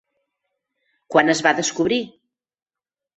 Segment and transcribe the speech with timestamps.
[1.15, 1.99] Quan es va descobrir?